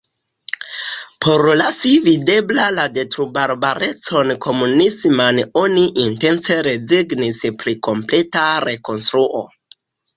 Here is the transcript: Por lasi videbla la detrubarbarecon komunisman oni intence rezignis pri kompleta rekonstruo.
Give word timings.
Por 1.25 1.43
lasi 1.59 1.91
videbla 2.07 2.65
la 2.79 2.87
detrubarbarecon 2.95 4.35
komunisman 4.49 5.45
oni 5.65 5.87
intence 6.09 6.61
rezignis 6.73 7.47
pri 7.63 7.81
kompleta 7.91 8.51
rekonstruo. 8.69 9.49